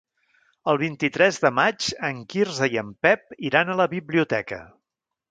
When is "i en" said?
2.75-2.89